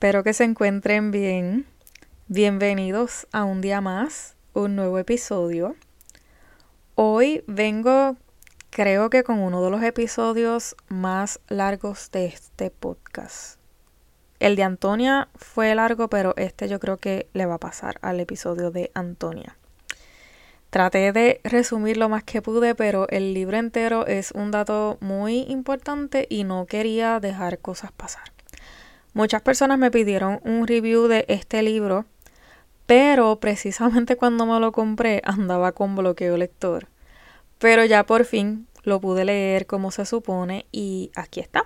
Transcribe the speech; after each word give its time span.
Espero 0.00 0.24
que 0.24 0.32
se 0.32 0.44
encuentren 0.44 1.10
bien. 1.10 1.66
Bienvenidos 2.26 3.26
a 3.32 3.44
un 3.44 3.60
día 3.60 3.82
más, 3.82 4.34
un 4.54 4.74
nuevo 4.74 4.98
episodio. 4.98 5.76
Hoy 6.94 7.44
vengo, 7.46 8.16
creo 8.70 9.10
que 9.10 9.24
con 9.24 9.40
uno 9.40 9.62
de 9.62 9.68
los 9.68 9.82
episodios 9.82 10.74
más 10.88 11.38
largos 11.48 12.10
de 12.12 12.24
este 12.24 12.70
podcast. 12.70 13.60
El 14.38 14.56
de 14.56 14.62
Antonia 14.62 15.28
fue 15.34 15.74
largo, 15.74 16.08
pero 16.08 16.32
este 16.38 16.66
yo 16.66 16.80
creo 16.80 16.96
que 16.96 17.28
le 17.34 17.44
va 17.44 17.56
a 17.56 17.58
pasar 17.58 17.98
al 18.00 18.20
episodio 18.20 18.70
de 18.70 18.90
Antonia. 18.94 19.58
Traté 20.70 21.12
de 21.12 21.42
resumir 21.44 21.98
lo 21.98 22.08
más 22.08 22.24
que 22.24 22.40
pude, 22.40 22.74
pero 22.74 23.06
el 23.10 23.34
libro 23.34 23.58
entero 23.58 24.06
es 24.06 24.32
un 24.32 24.50
dato 24.50 24.96
muy 25.02 25.40
importante 25.42 26.26
y 26.30 26.44
no 26.44 26.64
quería 26.64 27.20
dejar 27.20 27.58
cosas 27.58 27.92
pasar. 27.92 28.39
Muchas 29.12 29.42
personas 29.42 29.78
me 29.78 29.90
pidieron 29.90 30.40
un 30.44 30.66
review 30.66 31.08
de 31.08 31.24
este 31.28 31.62
libro, 31.62 32.04
pero 32.86 33.40
precisamente 33.40 34.16
cuando 34.18 34.46
me 34.46 34.60
lo 34.60 34.72
compré 34.72 35.20
andaba 35.24 35.72
con 35.72 35.96
bloqueo 35.96 36.36
lector. 36.36 36.88
Pero 37.58 37.84
ya 37.84 38.06
por 38.06 38.24
fin 38.24 38.66
lo 38.84 39.00
pude 39.00 39.24
leer 39.24 39.66
como 39.66 39.90
se 39.90 40.06
supone 40.06 40.66
y 40.70 41.10
aquí 41.16 41.40
está. 41.40 41.64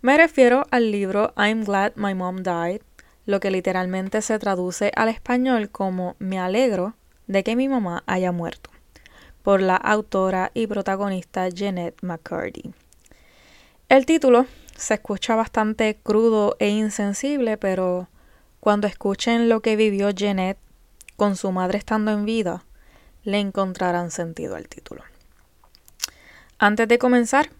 Me 0.00 0.16
refiero 0.16 0.66
al 0.70 0.90
libro 0.90 1.32
I'm 1.36 1.64
Glad 1.64 1.92
My 1.96 2.14
Mom 2.14 2.42
Died, 2.42 2.80
lo 3.26 3.40
que 3.40 3.50
literalmente 3.50 4.22
se 4.22 4.38
traduce 4.38 4.90
al 4.96 5.08
español 5.08 5.70
como 5.70 6.16
Me 6.18 6.38
alegro 6.38 6.94
de 7.26 7.44
que 7.44 7.56
mi 7.56 7.68
mamá 7.68 8.02
haya 8.06 8.32
muerto, 8.32 8.70
por 9.42 9.60
la 9.60 9.76
autora 9.76 10.50
y 10.54 10.66
protagonista 10.66 11.48
Jeanette 11.48 12.02
McCurdy. 12.02 12.72
El 13.88 14.06
título 14.06 14.46
se 14.82 14.94
escucha 14.94 15.36
bastante 15.36 15.96
crudo 16.02 16.56
e 16.58 16.68
insensible, 16.68 17.56
pero 17.56 18.08
cuando 18.58 18.88
escuchen 18.88 19.48
lo 19.48 19.60
que 19.60 19.76
vivió 19.76 20.10
Jeanette 20.10 20.58
con 21.14 21.36
su 21.36 21.52
madre 21.52 21.78
estando 21.78 22.10
en 22.10 22.24
vida, 22.24 22.64
le 23.22 23.38
encontrarán 23.38 24.10
sentido 24.10 24.56
al 24.56 24.68
título. 24.68 25.04
Antes 26.58 26.88
de 26.88 26.98
comenzar, 26.98 27.50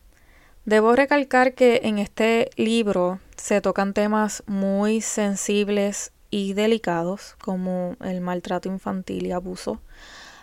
debo 0.64 0.96
recalcar 0.96 1.54
que 1.54 1.82
en 1.84 1.98
este 1.98 2.50
libro 2.56 3.20
se 3.36 3.60
tocan 3.60 3.94
temas 3.94 4.42
muy 4.48 5.00
sensibles 5.00 6.10
y 6.28 6.54
delicados 6.54 7.36
como 7.40 7.94
el 8.00 8.20
maltrato 8.20 8.68
infantil 8.68 9.26
y 9.26 9.30
abuso, 9.30 9.80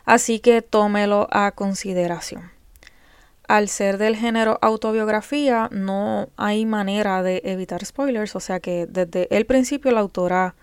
así 0.06 0.40
que 0.40 0.62
tómelo 0.62 1.28
a 1.30 1.52
consideración 1.52 2.59
al 3.50 3.68
ser 3.68 3.98
del 3.98 4.16
género 4.16 4.60
autobiografía, 4.62 5.70
no 5.72 6.30
hay 6.38 6.68
manera 6.68 7.24
de 7.24 7.42
evitar 7.44 7.84
spoilers, 7.84 8.36
o 8.36 8.40
sea 8.40 8.60
que 8.60 8.86
desde 8.86 9.28
el 9.36 9.48
principio 9.48 9.90
la 9.90 10.02
autora 10.02 10.54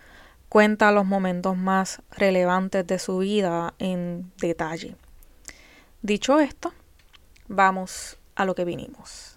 cuenta 0.48 0.92
los 0.92 1.04
momentos 1.04 1.56
más 1.56 2.00
relevantes 2.12 2.86
de 2.86 3.00
su 3.00 3.19
vida 3.19 3.74
en 3.80 4.30
detalle. 4.38 4.94
Dicho 6.02 6.38
esto, 6.38 6.72
vamos 7.48 8.19
a 8.36 8.44
lo 8.44 8.54
que 8.54 8.64
vinimos. 8.64 9.36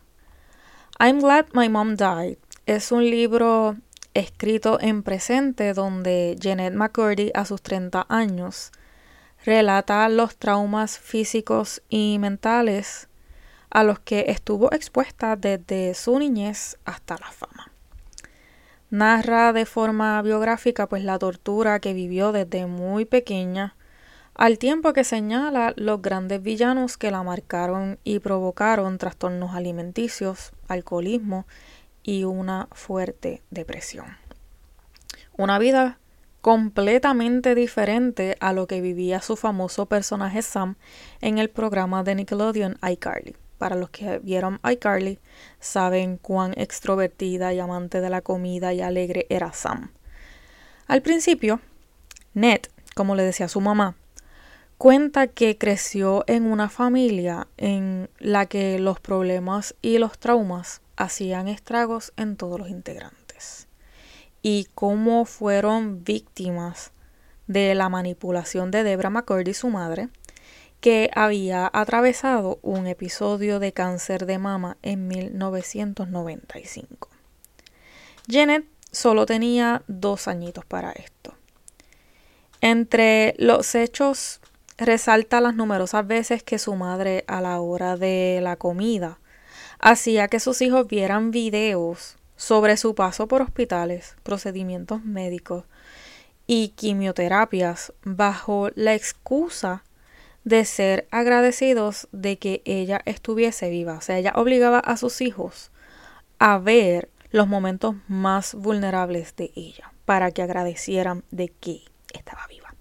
I'm 0.99 1.19
Glad 1.19 1.47
My 1.53 1.69
Mom 1.69 1.95
Died 1.95 2.37
es 2.67 2.91
un 2.91 3.03
libro 3.03 3.77
escrito 4.13 4.77
en 4.79 5.01
presente 5.01 5.73
donde 5.73 6.35
Jeanette 6.39 6.75
McCurdy 6.75 7.31
a 7.33 7.45
sus 7.45 7.63
30 7.63 8.05
años 8.09 8.71
relata 9.43 10.07
los 10.07 10.37
traumas 10.37 10.99
físicos 10.99 11.81
y 11.89 12.17
mentales 12.19 13.08
a 13.69 13.83
los 13.83 13.99
que 13.99 14.25
estuvo 14.27 14.71
expuesta 14.73 15.35
desde 15.35 15.93
su 15.93 16.17
niñez 16.19 16.77
hasta 16.85 17.15
la 17.17 17.31
fama. 17.31 17.71
Narra 18.89 19.53
de 19.53 19.65
forma 19.65 20.21
biográfica 20.21 20.87
pues 20.87 21.03
la 21.03 21.19
tortura 21.19 21.79
que 21.79 21.93
vivió 21.93 22.31
desde 22.31 22.65
muy 22.65 23.05
pequeña, 23.05 23.75
al 24.33 24.57
tiempo 24.57 24.93
que 24.93 25.03
señala 25.03 25.73
los 25.75 26.01
grandes 26.01 26.41
villanos 26.41 26.97
que 26.97 27.11
la 27.11 27.21
marcaron 27.21 27.99
y 28.03 28.19
provocaron 28.19 28.97
trastornos 28.97 29.53
alimenticios, 29.53 30.53
alcoholismo 30.67 31.45
y 32.03 32.23
una 32.23 32.67
fuerte 32.71 33.43
depresión. 33.51 34.17
Una 35.37 35.59
vida 35.59 35.99
completamente 36.41 37.53
diferente 37.53 38.37
a 38.39 38.53
lo 38.53 38.65
que 38.65 38.81
vivía 38.81 39.21
su 39.21 39.35
famoso 39.35 39.85
personaje 39.85 40.41
Sam 40.41 40.77
en 41.21 41.37
el 41.37 41.49
programa 41.49 42.03
de 42.03 42.15
Nickelodeon 42.15 42.77
iCarly. 42.81 43.35
Para 43.59 43.75
los 43.75 43.91
que 43.91 44.17
vieron 44.19 44.59
iCarly, 44.67 45.19
saben 45.59 46.17
cuán 46.17 46.53
extrovertida 46.57 47.53
y 47.53 47.59
amante 47.59 48.01
de 48.01 48.09
la 48.09 48.21
comida 48.21 48.73
y 48.73 48.81
alegre 48.81 49.27
era 49.29 49.53
Sam. 49.53 49.91
Al 50.87 51.03
principio, 51.03 51.59
Ned, 52.33 52.61
como 52.95 53.15
le 53.15 53.23
decía 53.23 53.47
su 53.47 53.61
mamá, 53.61 53.95
cuenta 54.79 55.27
que 55.27 55.57
creció 55.57 56.23
en 56.25 56.45
una 56.45 56.69
familia 56.69 57.47
en 57.57 58.09
la 58.17 58.47
que 58.47 58.79
los 58.79 58.99
problemas 58.99 59.75
y 59.83 59.99
los 59.99 60.17
traumas 60.17 60.81
hacían 60.95 61.47
estragos 61.47 62.13
en 62.17 62.37
todos 62.37 62.59
los 62.59 62.69
integrantes 62.69 63.19
y 64.41 64.67
cómo 64.73 65.25
fueron 65.25 66.03
víctimas 66.03 66.91
de 67.47 67.75
la 67.75 67.89
manipulación 67.89 68.71
de 68.71 68.83
Debra 68.83 69.09
McCurdy, 69.09 69.53
su 69.53 69.69
madre, 69.69 70.09
que 70.81 71.09
había 71.13 71.69
atravesado 71.73 72.59
un 72.61 72.87
episodio 72.87 73.59
de 73.59 73.73
cáncer 73.73 74.25
de 74.25 74.37
mama 74.37 74.77
en 74.81 75.07
1995. 75.07 77.09
Janet 78.29 78.65
solo 78.91 79.25
tenía 79.25 79.83
dos 79.87 80.27
añitos 80.27 80.65
para 80.65 80.91
esto. 80.91 81.33
Entre 82.61 83.35
los 83.37 83.75
hechos 83.75 84.39
resalta 84.77 85.41
las 85.41 85.55
numerosas 85.55 86.07
veces 86.07 86.43
que 86.43 86.59
su 86.59 86.75
madre 86.75 87.25
a 87.27 87.41
la 87.41 87.59
hora 87.59 87.97
de 87.97 88.39
la 88.41 88.55
comida 88.55 89.19
hacía 89.79 90.27
que 90.27 90.39
sus 90.39 90.61
hijos 90.61 90.87
vieran 90.87 91.31
videos 91.31 92.17
sobre 92.35 92.77
su 92.77 92.95
paso 92.95 93.27
por 93.27 93.41
hospitales, 93.41 94.15
procedimientos 94.23 95.03
médicos 95.03 95.65
y 96.47 96.69
quimioterapias 96.69 97.93
bajo 98.03 98.69
la 98.75 98.93
excusa 98.93 99.83
de 100.43 100.65
ser 100.65 101.07
agradecidos 101.11 102.07
de 102.11 102.37
que 102.37 102.61
ella 102.65 103.01
estuviese 103.05 103.69
viva. 103.69 103.95
O 103.95 104.01
sea, 104.01 104.17
ella 104.17 104.33
obligaba 104.35 104.79
a 104.79 104.97
sus 104.97 105.21
hijos 105.21 105.71
a 106.39 106.57
ver 106.57 107.09
los 107.31 107.47
momentos 107.47 107.95
más 108.07 108.55
vulnerables 108.55 109.35
de 109.35 109.51
ella 109.55 109.91
para 110.05 110.31
que 110.31 110.41
agradecieran 110.41 111.23
de 111.31 111.49
que 111.49 111.81
estaba 112.13 112.47
viva. 112.47 112.73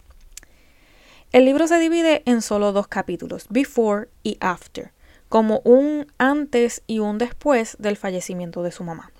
El 1.31 1.45
libro 1.45 1.67
se 1.67 1.79
divide 1.79 2.23
en 2.25 2.41
solo 2.41 2.73
dos 2.73 2.89
capítulos, 2.89 3.47
Before 3.51 4.09
y 4.23 4.39
After, 4.41 4.93
como 5.29 5.61
un 5.65 6.07
antes 6.17 6.83
y 6.87 7.01
un 7.01 7.19
después 7.19 7.77
del 7.79 7.99
fallecimiento 7.99 8.63
de 8.63 8.73
su 8.73 8.83
mamá. 8.83 9.13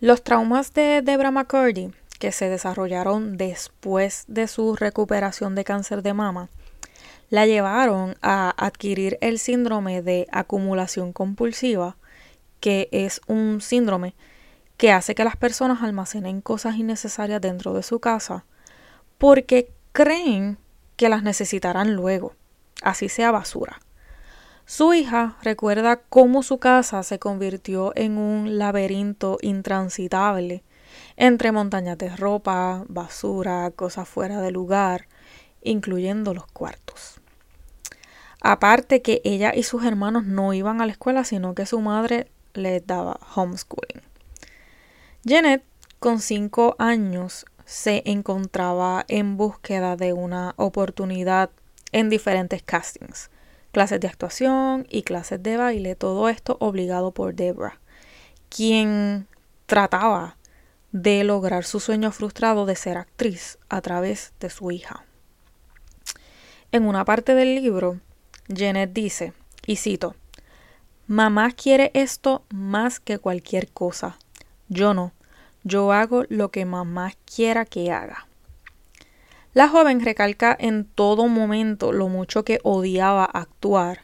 Los 0.00 0.22
traumas 0.22 0.72
de 0.72 1.02
Debra 1.02 1.30
McCurdy, 1.30 1.90
que 2.18 2.32
se 2.32 2.48
desarrollaron 2.48 3.36
después 3.36 4.24
de 4.28 4.48
su 4.48 4.76
recuperación 4.76 5.54
de 5.54 5.64
cáncer 5.64 6.02
de 6.02 6.14
mama, 6.14 6.48
la 7.28 7.46
llevaron 7.46 8.16
a 8.22 8.54
adquirir 8.56 9.18
el 9.20 9.38
síndrome 9.38 10.02
de 10.02 10.26
acumulación 10.30 11.12
compulsiva, 11.12 11.96
que 12.60 12.88
es 12.92 13.20
un 13.26 13.60
síndrome 13.60 14.14
que 14.76 14.92
hace 14.92 15.14
que 15.14 15.24
las 15.24 15.36
personas 15.36 15.82
almacenen 15.82 16.40
cosas 16.40 16.76
innecesarias 16.76 17.40
dentro 17.40 17.72
de 17.74 17.82
su 17.82 18.00
casa 18.00 18.44
porque 19.18 19.72
creen 19.92 20.58
que 20.96 21.08
las 21.08 21.22
necesitarán 21.22 21.94
luego, 21.94 22.34
así 22.82 23.08
sea 23.08 23.30
basura. 23.30 23.80
Su 24.64 24.92
hija 24.94 25.36
recuerda 25.42 25.96
cómo 25.96 26.42
su 26.42 26.58
casa 26.58 27.02
se 27.02 27.18
convirtió 27.18 27.92
en 27.94 28.18
un 28.18 28.58
laberinto 28.58 29.38
intransitable 29.40 30.64
entre 31.16 31.52
montañas 31.52 31.98
de 31.98 32.14
ropa, 32.14 32.84
basura, 32.88 33.70
cosas 33.70 34.08
fuera 34.08 34.40
de 34.40 34.50
lugar, 34.50 35.06
incluyendo 35.66 36.34
los 36.34 36.46
cuartos. 36.46 37.20
Aparte 38.40 39.02
que 39.02 39.20
ella 39.24 39.52
y 39.54 39.62
sus 39.62 39.84
hermanos 39.84 40.24
no 40.24 40.52
iban 40.52 40.80
a 40.80 40.86
la 40.86 40.92
escuela, 40.92 41.24
sino 41.24 41.54
que 41.54 41.66
su 41.66 41.80
madre 41.80 42.30
les 42.54 42.86
daba 42.86 43.18
homeschooling. 43.34 44.02
Janet, 45.24 45.64
con 45.98 46.20
cinco 46.20 46.76
años, 46.78 47.46
se 47.64 48.02
encontraba 48.06 49.04
en 49.08 49.36
búsqueda 49.36 49.96
de 49.96 50.12
una 50.12 50.54
oportunidad 50.56 51.50
en 51.90 52.10
diferentes 52.10 52.62
castings, 52.62 53.30
clases 53.72 53.98
de 54.00 54.06
actuación 54.06 54.86
y 54.88 55.02
clases 55.02 55.42
de 55.42 55.56
baile, 55.56 55.96
todo 55.96 56.28
esto 56.28 56.56
obligado 56.60 57.10
por 57.10 57.34
Debra, 57.34 57.80
quien 58.48 59.26
trataba 59.66 60.36
de 60.92 61.24
lograr 61.24 61.64
su 61.64 61.80
sueño 61.80 62.12
frustrado 62.12 62.66
de 62.66 62.76
ser 62.76 62.96
actriz 62.96 63.58
a 63.68 63.80
través 63.80 64.32
de 64.38 64.50
su 64.50 64.70
hija. 64.70 65.05
En 66.72 66.84
una 66.84 67.04
parte 67.04 67.34
del 67.34 67.54
libro, 67.54 68.00
Janet 68.48 68.92
dice, 68.92 69.32
y 69.66 69.76
cito, 69.76 70.14
Mamá 71.08 71.52
quiere 71.52 71.92
esto 71.94 72.42
más 72.50 72.98
que 72.98 73.18
cualquier 73.18 73.68
cosa. 73.68 74.18
Yo 74.68 74.92
no. 74.92 75.12
Yo 75.62 75.92
hago 75.92 76.24
lo 76.28 76.50
que 76.50 76.64
mamá 76.64 77.12
quiera 77.32 77.64
que 77.64 77.92
haga. 77.92 78.26
La 79.54 79.68
joven 79.68 80.04
recalca 80.04 80.56
en 80.58 80.84
todo 80.84 81.28
momento 81.28 81.92
lo 81.92 82.08
mucho 82.08 82.44
que 82.44 82.58
odiaba 82.64 83.24
actuar, 83.24 84.00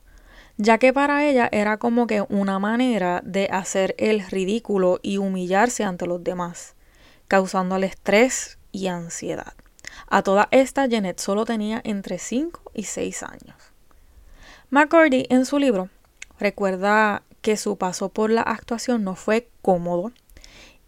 ya 0.56 0.78
que 0.78 0.92
para 0.92 1.26
ella 1.26 1.48
era 1.50 1.76
como 1.76 2.06
que 2.06 2.24
una 2.28 2.60
manera 2.60 3.20
de 3.24 3.48
hacer 3.50 3.96
el 3.98 4.20
ridículo 4.28 5.00
y 5.02 5.18
humillarse 5.18 5.82
ante 5.82 6.06
los 6.06 6.22
demás, 6.22 6.74
causándole 7.26 7.86
estrés 7.88 8.58
y 8.70 8.86
ansiedad. 8.86 9.54
A 10.08 10.22
toda 10.22 10.48
esta, 10.50 10.88
Janet 10.88 11.18
solo 11.18 11.44
tenía 11.44 11.80
entre 11.84 12.18
5 12.18 12.72
y 12.74 12.84
6 12.84 13.22
años. 13.22 13.56
McCurdy 14.70 15.26
en 15.28 15.44
su 15.44 15.58
libro 15.58 15.90
recuerda 16.38 17.22
que 17.40 17.56
su 17.56 17.76
paso 17.76 18.08
por 18.08 18.30
la 18.30 18.42
actuación 18.42 19.04
no 19.04 19.14
fue 19.14 19.48
cómodo 19.60 20.12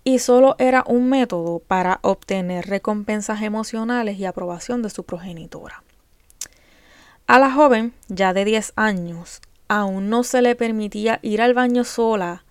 y 0.05 0.19
solo 0.19 0.57
era 0.59 0.85
un 0.87 1.09
método 1.09 1.59
para 1.59 1.99
obtener 2.03 2.67
recompensas 2.67 3.43
emocionales 3.43 4.19
y 4.19 4.27
aprobación 4.27 4.83
de 4.83 4.91
su 4.91 5.05
progenitora. 5.05 5.83
A 7.27 7.39
la 7.39 7.51
joven, 7.51 7.95
ya 8.09 8.35
de 8.35 8.45
10 8.45 8.75
años, 8.77 9.41
aún 9.69 10.11
no 10.11 10.25
se 10.25 10.43
le 10.43 10.55
permitía 10.55 11.21
ir 11.23 11.41
al 11.41 11.55
baño 11.55 11.85
sola 11.85 12.45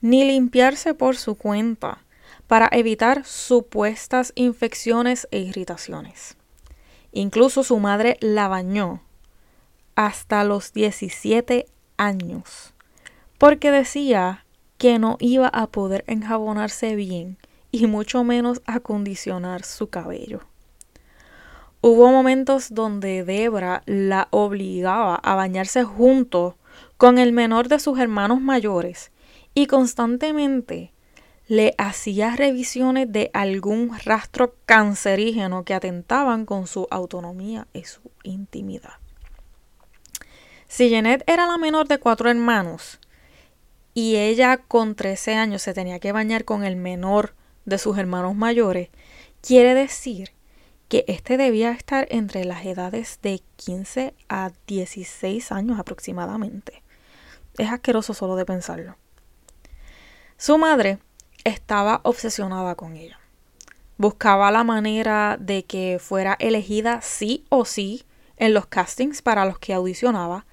ni 0.00 0.24
limpiarse 0.24 0.94
por 0.94 1.16
su 1.16 1.34
cuenta 1.36 2.01
para 2.52 2.68
evitar 2.70 3.24
supuestas 3.24 4.34
infecciones 4.34 5.26
e 5.30 5.38
irritaciones. 5.38 6.36
Incluso 7.10 7.64
su 7.64 7.78
madre 7.78 8.18
la 8.20 8.46
bañó 8.46 9.00
hasta 9.94 10.44
los 10.44 10.74
17 10.74 11.64
años, 11.96 12.74
porque 13.38 13.70
decía 13.70 14.44
que 14.76 14.98
no 14.98 15.16
iba 15.18 15.48
a 15.48 15.66
poder 15.68 16.04
enjabonarse 16.06 16.94
bien 16.94 17.38
y 17.70 17.86
mucho 17.86 18.22
menos 18.22 18.60
acondicionar 18.66 19.64
su 19.64 19.86
cabello. 19.88 20.40
Hubo 21.80 22.12
momentos 22.12 22.74
donde 22.74 23.24
Debra 23.24 23.82
la 23.86 24.28
obligaba 24.28 25.14
a 25.14 25.34
bañarse 25.36 25.84
junto 25.84 26.58
con 26.98 27.16
el 27.16 27.32
menor 27.32 27.68
de 27.68 27.78
sus 27.78 27.98
hermanos 27.98 28.42
mayores 28.42 29.10
y 29.54 29.68
constantemente 29.68 30.91
le 31.52 31.74
hacía 31.76 32.34
revisiones 32.34 33.12
de 33.12 33.30
algún 33.34 33.92
rastro 34.06 34.54
cancerígeno 34.64 35.66
que 35.66 35.74
atentaban 35.74 36.46
con 36.46 36.66
su 36.66 36.88
autonomía 36.90 37.66
y 37.74 37.84
su 37.84 38.00
intimidad. 38.22 38.94
Si 40.66 40.88
Jeanette 40.88 41.24
era 41.26 41.46
la 41.46 41.58
menor 41.58 41.88
de 41.88 41.98
cuatro 41.98 42.30
hermanos 42.30 42.98
y 43.92 44.16
ella 44.16 44.56
con 44.56 44.94
13 44.94 45.34
años 45.34 45.60
se 45.60 45.74
tenía 45.74 46.00
que 46.00 46.12
bañar 46.12 46.46
con 46.46 46.64
el 46.64 46.76
menor 46.76 47.34
de 47.66 47.76
sus 47.76 47.98
hermanos 47.98 48.34
mayores, 48.34 48.88
quiere 49.42 49.74
decir 49.74 50.30
que 50.88 51.04
este 51.06 51.36
debía 51.36 51.72
estar 51.72 52.06
entre 52.10 52.46
las 52.46 52.64
edades 52.64 53.18
de 53.20 53.42
15 53.56 54.14
a 54.30 54.52
16 54.66 55.52
años 55.52 55.78
aproximadamente. 55.78 56.82
Es 57.58 57.70
asqueroso 57.70 58.14
solo 58.14 58.36
de 58.36 58.46
pensarlo. 58.46 58.96
Su 60.38 60.56
madre 60.56 60.98
estaba 61.44 62.00
obsesionada 62.04 62.74
con 62.74 62.96
ella. 62.96 63.18
Buscaba 63.98 64.50
la 64.50 64.64
manera 64.64 65.36
de 65.38 65.64
que 65.64 65.98
fuera 66.00 66.36
elegida 66.38 67.00
sí 67.02 67.44
o 67.48 67.64
sí 67.64 68.04
en 68.36 68.54
los 68.54 68.66
castings 68.66 69.22
para 69.22 69.44
los 69.44 69.58
que 69.58 69.74
audicionaba 69.74 70.46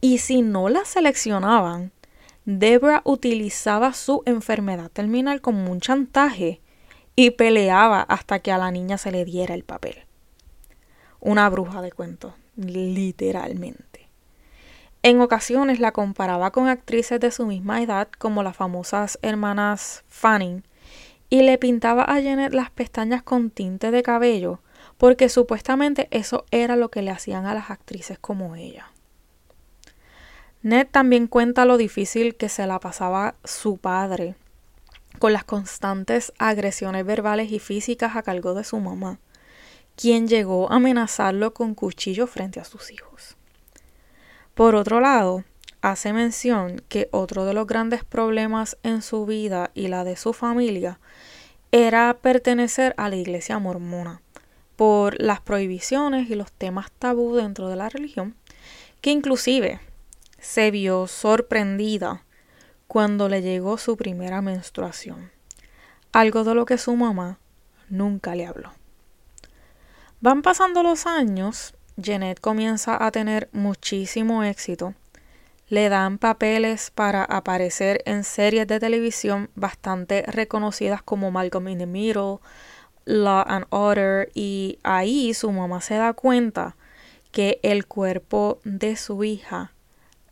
y 0.00 0.18
si 0.18 0.42
no 0.42 0.68
la 0.68 0.84
seleccionaban, 0.84 1.92
Debra 2.44 3.00
utilizaba 3.06 3.94
su 3.94 4.22
enfermedad 4.26 4.90
terminal 4.90 5.40
como 5.40 5.72
un 5.72 5.80
chantaje 5.80 6.60
y 7.16 7.30
peleaba 7.30 8.02
hasta 8.02 8.40
que 8.40 8.52
a 8.52 8.58
la 8.58 8.70
niña 8.70 8.98
se 8.98 9.10
le 9.12 9.24
diera 9.24 9.54
el 9.54 9.64
papel. 9.64 10.04
Una 11.20 11.48
bruja 11.48 11.80
de 11.80 11.90
cuentos, 11.90 12.34
literalmente. 12.56 14.03
En 15.04 15.20
ocasiones 15.20 15.80
la 15.80 15.92
comparaba 15.92 16.50
con 16.50 16.66
actrices 16.66 17.20
de 17.20 17.30
su 17.30 17.44
misma 17.44 17.82
edad 17.82 18.08
como 18.16 18.42
las 18.42 18.56
famosas 18.56 19.18
hermanas 19.20 20.02
Fanning 20.08 20.64
y 21.28 21.42
le 21.42 21.58
pintaba 21.58 22.04
a 22.04 22.22
Janet 22.22 22.54
las 22.54 22.70
pestañas 22.70 23.22
con 23.22 23.50
tinte 23.50 23.90
de 23.90 24.02
cabello 24.02 24.62
porque 24.96 25.28
supuestamente 25.28 26.08
eso 26.10 26.46
era 26.50 26.74
lo 26.74 26.90
que 26.90 27.02
le 27.02 27.10
hacían 27.10 27.44
a 27.44 27.52
las 27.52 27.70
actrices 27.70 28.18
como 28.18 28.56
ella. 28.56 28.92
Ned 30.62 30.86
también 30.90 31.26
cuenta 31.26 31.66
lo 31.66 31.76
difícil 31.76 32.34
que 32.34 32.48
se 32.48 32.66
la 32.66 32.80
pasaba 32.80 33.34
su 33.44 33.76
padre 33.76 34.36
con 35.18 35.34
las 35.34 35.44
constantes 35.44 36.32
agresiones 36.38 37.04
verbales 37.04 37.52
y 37.52 37.58
físicas 37.58 38.16
a 38.16 38.22
cargo 38.22 38.54
de 38.54 38.64
su 38.64 38.80
mamá, 38.80 39.18
quien 39.96 40.28
llegó 40.28 40.72
a 40.72 40.76
amenazarlo 40.76 41.52
con 41.52 41.74
cuchillo 41.74 42.26
frente 42.26 42.58
a 42.58 42.64
sus 42.64 42.90
hijos. 42.90 43.36
Por 44.54 44.76
otro 44.76 45.00
lado, 45.00 45.44
hace 45.82 46.12
mención 46.12 46.80
que 46.88 47.08
otro 47.10 47.44
de 47.44 47.54
los 47.54 47.66
grandes 47.66 48.04
problemas 48.04 48.78
en 48.82 49.02
su 49.02 49.26
vida 49.26 49.72
y 49.74 49.88
la 49.88 50.04
de 50.04 50.16
su 50.16 50.32
familia 50.32 51.00
era 51.72 52.16
pertenecer 52.22 52.94
a 52.96 53.08
la 53.08 53.16
iglesia 53.16 53.58
mormona 53.58 54.22
por 54.76 55.20
las 55.20 55.40
prohibiciones 55.40 56.30
y 56.30 56.36
los 56.36 56.52
temas 56.52 56.92
tabú 56.92 57.34
dentro 57.34 57.68
de 57.68 57.76
la 57.76 57.88
religión, 57.88 58.36
que 59.00 59.10
inclusive 59.10 59.80
se 60.38 60.70
vio 60.70 61.08
sorprendida 61.08 62.24
cuando 62.86 63.28
le 63.28 63.42
llegó 63.42 63.76
su 63.76 63.96
primera 63.96 64.40
menstruación, 64.40 65.32
algo 66.12 66.44
de 66.44 66.54
lo 66.54 66.64
que 66.64 66.78
su 66.78 66.94
mamá 66.94 67.38
nunca 67.88 68.34
le 68.36 68.46
habló. 68.46 68.72
Van 70.20 70.42
pasando 70.42 70.82
los 70.82 71.06
años, 71.06 71.74
Jeanette 71.96 72.40
comienza 72.40 73.04
a 73.04 73.10
tener 73.12 73.48
muchísimo 73.52 74.42
éxito. 74.42 74.94
Le 75.68 75.88
dan 75.88 76.18
papeles 76.18 76.90
para 76.90 77.24
aparecer 77.24 78.02
en 78.04 78.24
series 78.24 78.66
de 78.66 78.80
televisión 78.80 79.48
bastante 79.54 80.22
reconocidas 80.22 81.02
como 81.02 81.30
Malcolm 81.30 81.68
in 81.68 81.78
the 81.78 81.86
Middle, 81.86 82.38
Law 83.04 83.44
and 83.46 83.66
Order, 83.70 84.30
y 84.34 84.78
ahí 84.82 85.34
su 85.34 85.52
mamá 85.52 85.80
se 85.80 85.94
da 85.94 86.12
cuenta 86.12 86.76
que 87.30 87.60
el 87.62 87.86
cuerpo 87.86 88.60
de 88.64 88.96
su 88.96 89.22
hija 89.24 89.72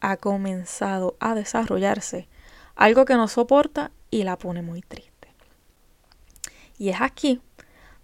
ha 0.01 0.17
comenzado 0.17 1.17
a 1.21 1.35
desarrollarse, 1.35 2.29
algo 2.75 3.05
que 3.05 3.15
no 3.15 3.29
soporta 3.29 3.93
y 4.11 4.25
la 4.25 4.37
pone 4.37 4.63
muy 4.63 4.83
triste. 4.83 5.29
Y 6.77 6.89
es 6.89 7.01
aquí 7.01 7.41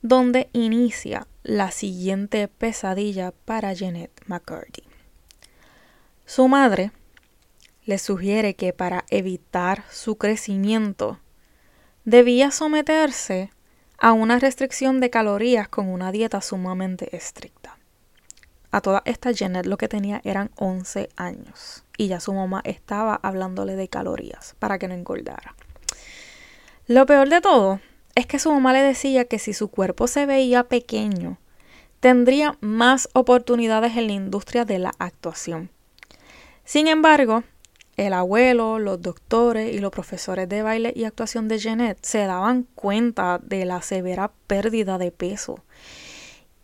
donde 0.02 0.48
inicia 0.52 1.26
la 1.42 1.70
siguiente 1.70 2.48
pesadilla 2.48 3.32
para 3.44 3.72
Jeanette 3.72 4.20
McCurdy. 4.26 4.84
Su 6.26 6.46
madre 6.48 6.92
le 7.84 7.98
sugiere 7.98 8.54
que 8.54 8.72
para 8.72 9.04
evitar 9.08 9.82
su 9.90 10.18
crecimiento 10.18 11.18
debía 12.04 12.50
someterse 12.50 13.50
a 13.98 14.12
una 14.12 14.38
restricción 14.38 15.00
de 15.00 15.10
calorías 15.10 15.68
con 15.68 15.88
una 15.88 16.12
dieta 16.12 16.40
sumamente 16.40 17.16
estricta. 17.16 17.78
A 18.70 18.82
toda 18.82 19.02
esta 19.06 19.30
Janet 19.34 19.66
lo 19.66 19.78
que 19.78 19.88
tenía 19.88 20.20
eran 20.24 20.50
11 20.56 21.08
años 21.16 21.84
y 21.96 22.08
ya 22.08 22.20
su 22.20 22.34
mamá 22.34 22.60
estaba 22.64 23.18
hablándole 23.22 23.76
de 23.76 23.88
calorías 23.88 24.54
para 24.58 24.78
que 24.78 24.86
no 24.86 24.94
engordara. 24.94 25.56
Lo 26.86 27.06
peor 27.06 27.28
de 27.30 27.40
todo 27.40 27.80
es 28.18 28.26
que 28.26 28.40
su 28.40 28.50
mamá 28.50 28.72
le 28.72 28.82
decía 28.82 29.26
que 29.26 29.38
si 29.38 29.52
su 29.52 29.68
cuerpo 29.68 30.08
se 30.08 30.26
veía 30.26 30.64
pequeño, 30.64 31.38
tendría 32.00 32.58
más 32.60 33.08
oportunidades 33.12 33.96
en 33.96 34.08
la 34.08 34.12
industria 34.12 34.64
de 34.64 34.80
la 34.80 34.92
actuación. 34.98 35.70
Sin 36.64 36.88
embargo, 36.88 37.44
el 37.96 38.12
abuelo, 38.12 38.80
los 38.80 39.00
doctores 39.00 39.72
y 39.72 39.78
los 39.78 39.92
profesores 39.92 40.48
de 40.48 40.62
baile 40.62 40.92
y 40.96 41.04
actuación 41.04 41.46
de 41.46 41.58
Jeanette 41.58 42.04
se 42.04 42.26
daban 42.26 42.66
cuenta 42.74 43.38
de 43.40 43.64
la 43.64 43.82
severa 43.82 44.32
pérdida 44.48 44.98
de 44.98 45.12
peso. 45.12 45.62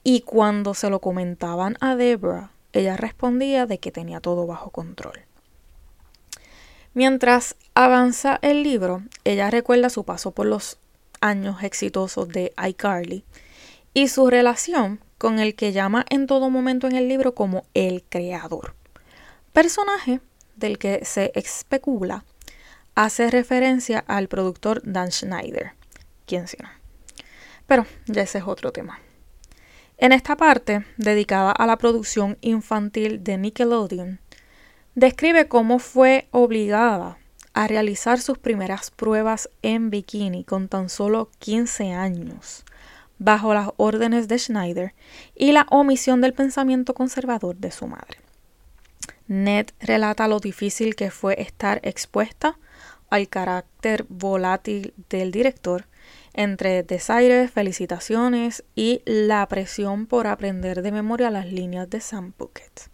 Y 0.03 0.23
cuando 0.23 0.75
se 0.75 0.91
lo 0.91 0.99
comentaban 0.99 1.77
a 1.81 1.95
Deborah, 1.95 2.51
ella 2.73 2.97
respondía 2.97 3.67
de 3.67 3.79
que 3.79 3.93
tenía 3.93 4.19
todo 4.19 4.49
bajo 4.49 4.71
control. 4.71 5.21
Mientras 6.95 7.55
avanza 7.77 8.41
el 8.43 8.65
libro, 8.65 9.05
ella 9.23 9.51
recuerda 9.51 9.89
su 9.89 10.05
paso 10.05 10.33
por 10.33 10.47
los 10.47 10.79
años 11.25 11.63
exitosos 11.63 12.29
de 12.29 12.53
iCarly 12.69 13.25
y 13.95 14.09
su 14.09 14.29
relación 14.29 15.01
con 15.17 15.39
el 15.39 15.55
que 15.55 15.73
llama 15.73 16.05
en 16.11 16.27
todo 16.27 16.51
momento 16.51 16.87
en 16.87 16.97
el 16.97 17.09
libro 17.09 17.35
como 17.35 17.65
el 17.73 18.05
creador. 18.09 18.75
Personaje 19.53 20.21
del 20.57 20.79
que 20.79 21.05
se 21.05 21.33
especula 21.35 22.25
hace 22.95 23.31
referencia 23.31 24.05
al 24.07 24.29
productor 24.29 24.83
Dan 24.85 25.11
Schneider, 25.11 25.73
quien 26.27 26.47
sí 26.47 26.59
Pero 27.67 27.87
ya 28.07 28.23
ese 28.23 28.39
es 28.39 28.45
otro 28.47 28.71
tema. 28.71 29.01
En 29.97 30.13
esta 30.13 30.37
parte, 30.37 30.85
dedicada 30.99 31.53
a 31.53 31.67
la 31.67 31.79
producción 31.79 32.37
infantil 32.43 33.25
de 33.25 33.39
Nickelodeon, 33.39 34.21
describe 34.95 35.49
cómo 35.49 35.79
fue 35.79 36.29
obligada 36.33 37.17
a 37.55 37.69
realizar 37.69 38.21
sus 38.21 38.37
primeras 38.37 38.91
pruebas 38.91 39.49
en 39.63 39.89
bikini 39.89 40.45
con 40.45 40.69
tan 40.69 40.89
solo 40.89 41.31
15 41.39 41.93
años, 41.93 42.65
bajo 43.19 43.55
las 43.55 43.71
órdenes 43.77 44.29
de 44.29 44.39
Schneider 44.39 44.95
y 45.35 45.53
la 45.53 45.67
omisión 45.71 46.21
del 46.21 46.35
pensamiento 46.35 46.95
conservador 46.95 47.57
de 47.57 47.71
su 47.71 47.87
madre. 47.87 48.19
Ned 49.29 49.69
relata 49.81 50.29
lo 50.29 50.41
difícil 50.41 50.97
que 50.97 51.11
fue 51.11 51.41
estar 51.41 51.81
expuesta 51.83 52.59
al 53.09 53.29
carácter 53.29 54.05
volátil 54.09 54.93
del 55.09 55.31
director, 55.31 55.87
entre 56.35 56.83
desaires, 56.83 57.51
felicitaciones 57.51 58.65
y 58.75 59.03
la 59.05 59.47
presión 59.47 60.07
por 60.07 60.27
aprender 60.27 60.83
de 60.83 60.91
memoria 60.91 61.31
las 61.31 61.47
líneas 61.47 61.89
de 61.89 62.01
Sam 62.01 62.35
Bucket. 62.37 62.94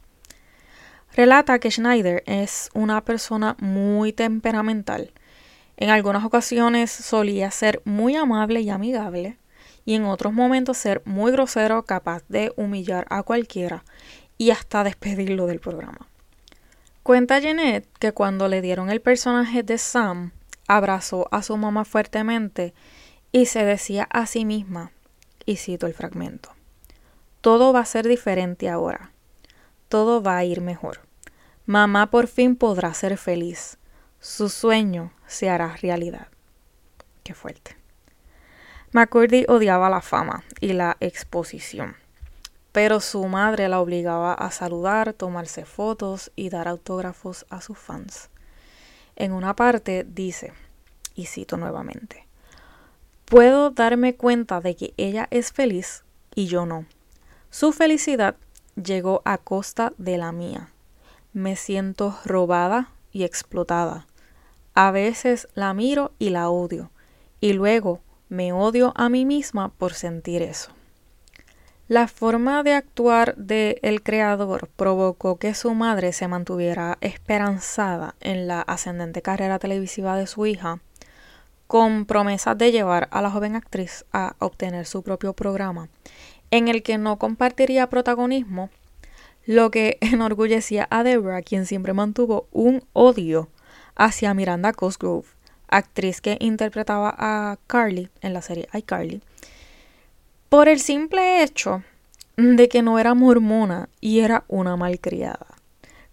Relata 1.20 1.58
que 1.58 1.70
Schneider 1.70 2.22
es 2.24 2.70
una 2.72 3.04
persona 3.04 3.54
muy 3.60 4.10
temperamental. 4.10 5.12
En 5.76 5.90
algunas 5.90 6.24
ocasiones 6.24 6.90
solía 6.90 7.50
ser 7.50 7.82
muy 7.84 8.16
amable 8.16 8.62
y 8.62 8.70
amigable, 8.70 9.36
y 9.84 9.96
en 9.96 10.06
otros 10.06 10.32
momentos 10.32 10.78
ser 10.78 11.02
muy 11.04 11.30
grosero, 11.30 11.82
capaz 11.82 12.22
de 12.30 12.54
humillar 12.56 13.06
a 13.10 13.22
cualquiera 13.22 13.84
y 14.38 14.50
hasta 14.50 14.82
despedirlo 14.82 15.46
del 15.46 15.60
programa. 15.60 16.08
Cuenta 17.02 17.38
Jeanette 17.38 17.86
que 17.98 18.12
cuando 18.12 18.48
le 18.48 18.62
dieron 18.62 18.88
el 18.88 19.02
personaje 19.02 19.62
de 19.62 19.76
Sam, 19.76 20.32
abrazó 20.68 21.28
a 21.32 21.42
su 21.42 21.54
mamá 21.58 21.84
fuertemente 21.84 22.72
y 23.30 23.44
se 23.44 23.66
decía 23.66 24.08
a 24.10 24.24
sí 24.24 24.46
misma, 24.46 24.90
y 25.44 25.56
cito 25.56 25.86
el 25.86 25.92
fragmento, 25.92 26.48
todo 27.42 27.74
va 27.74 27.80
a 27.80 27.84
ser 27.84 28.08
diferente 28.08 28.70
ahora, 28.70 29.12
todo 29.90 30.22
va 30.22 30.38
a 30.38 30.44
ir 30.46 30.62
mejor. 30.62 31.09
Mamá 31.70 32.10
por 32.10 32.26
fin 32.26 32.56
podrá 32.56 32.92
ser 32.94 33.16
feliz, 33.16 33.78
su 34.18 34.48
sueño 34.48 35.12
se 35.28 35.48
hará 35.48 35.76
realidad. 35.76 36.26
Qué 37.22 37.32
fuerte. 37.32 37.76
McCurdy 38.90 39.44
odiaba 39.46 39.88
la 39.88 40.00
fama 40.00 40.42
y 40.60 40.72
la 40.72 40.96
exposición 40.98 41.94
pero 42.72 43.00
su 43.00 43.26
madre 43.26 43.68
la 43.68 43.80
obligaba 43.80 44.32
a 44.32 44.50
saludar, 44.50 45.12
tomarse 45.12 45.64
fotos 45.64 46.30
y 46.36 46.50
dar 46.50 46.68
autógrafos 46.68 47.46
a 47.50 47.60
sus 47.60 47.78
fans. 47.78 48.30
En 49.16 49.32
una 49.32 49.56
parte 49.56 50.06
dice, 50.08 50.52
y 51.14 51.26
cito 51.26 51.56
nuevamente, 51.56 52.26
puedo 53.24 53.70
darme 53.70 54.14
cuenta 54.14 54.60
de 54.60 54.76
que 54.76 54.94
ella 54.96 55.26
es 55.30 55.52
feliz 55.52 56.04
y 56.34 56.46
yo 56.46 56.64
no. 56.64 56.86
Su 57.50 57.72
felicidad 57.72 58.36
llegó 58.76 59.22
a 59.24 59.38
costa 59.38 59.92
de 59.98 60.16
la 60.16 60.30
mía. 60.30 60.70
Me 61.32 61.54
siento 61.56 62.18
robada 62.24 62.90
y 63.12 63.24
explotada. 63.24 64.06
A 64.74 64.90
veces 64.90 65.48
la 65.54 65.74
miro 65.74 66.12
y 66.18 66.30
la 66.30 66.50
odio, 66.50 66.90
y 67.40 67.52
luego 67.52 68.00
me 68.28 68.52
odio 68.52 68.92
a 68.96 69.08
mí 69.08 69.24
misma 69.24 69.68
por 69.68 69.94
sentir 69.94 70.42
eso. 70.42 70.70
La 71.86 72.06
forma 72.06 72.62
de 72.62 72.74
actuar 72.74 73.34
del 73.36 74.02
creador 74.02 74.68
provocó 74.76 75.38
que 75.38 75.54
su 75.54 75.74
madre 75.74 76.12
se 76.12 76.28
mantuviera 76.28 76.98
esperanzada 77.00 78.14
en 78.20 78.46
la 78.46 78.60
ascendente 78.62 79.22
carrera 79.22 79.58
televisiva 79.58 80.16
de 80.16 80.28
su 80.28 80.46
hija, 80.46 80.78
con 81.66 82.06
promesas 82.06 82.56
de 82.58 82.70
llevar 82.70 83.08
a 83.10 83.22
la 83.22 83.30
joven 83.30 83.56
actriz 83.56 84.04
a 84.12 84.36
obtener 84.38 84.86
su 84.86 85.02
propio 85.02 85.32
programa, 85.32 85.88
en 86.52 86.68
el 86.68 86.84
que 86.84 86.98
no 86.98 87.18
compartiría 87.18 87.88
protagonismo, 87.88 88.70
lo 89.46 89.70
que 89.70 89.98
enorgullecía 90.00 90.86
a 90.90 91.02
Deborah, 91.02 91.42
quien 91.42 91.66
siempre 91.66 91.92
mantuvo 91.92 92.48
un 92.52 92.84
odio 92.92 93.48
hacia 93.96 94.34
Miranda 94.34 94.72
Cosgrove, 94.72 95.28
actriz 95.68 96.20
que 96.20 96.36
interpretaba 96.40 97.14
a 97.16 97.58
Carly 97.66 98.10
en 98.22 98.32
la 98.32 98.42
serie 98.42 98.68
iCarly 98.72 99.22
por 100.50 100.68
el 100.68 100.80
simple 100.80 101.44
hecho 101.44 101.84
de 102.36 102.68
que 102.68 102.82
no 102.82 102.98
era 102.98 103.14
mormona 103.14 103.88
y 104.00 104.18
era 104.18 104.44
una 104.48 104.76
malcriada. 104.76 105.46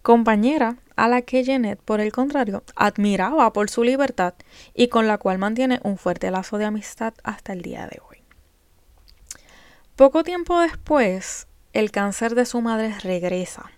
Compañera 0.02 0.76
a 0.94 1.08
la 1.08 1.22
que 1.22 1.42
Jeanette, 1.42 1.80
por 1.84 2.00
el 2.00 2.12
contrario, 2.12 2.62
admiraba 2.76 3.52
por 3.52 3.68
su 3.68 3.82
libertad 3.82 4.34
y 4.74 4.88
con 4.88 5.08
la 5.08 5.18
cual 5.18 5.38
mantiene 5.38 5.80
un 5.82 5.98
fuerte 5.98 6.30
lazo 6.30 6.56
de 6.56 6.66
amistad 6.66 7.14
hasta 7.24 7.52
el 7.52 7.62
día 7.62 7.88
de 7.88 8.00
hoy. 8.08 8.18
Poco 9.96 10.22
tiempo 10.22 10.60
después, 10.60 11.47
el 11.78 11.92
cáncer 11.92 12.34
de 12.34 12.44
su 12.44 12.60
madre 12.60 12.92
regresa, 13.04 13.70